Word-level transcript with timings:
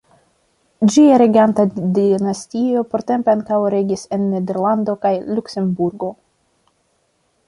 Ĝia 0.93 1.17
reganta 1.21 1.65
dinastio 1.97 2.81
portempe 2.93 3.31
ankaŭ 3.33 3.59
regis 3.75 4.05
en 4.17 4.25
Nederlando 4.31 4.97
kaj 5.05 5.13
Luksemburgo. 5.37 6.11